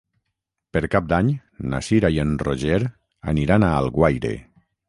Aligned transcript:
Per 0.77 0.81
Cap 0.95 1.11
d'Any 1.11 1.29
na 1.73 1.83
Cira 1.89 2.13
i 2.15 2.19
en 2.25 2.33
Roger 2.49 2.81
aniran 3.35 3.67
a 3.69 3.73
Alguaire. 3.83 4.35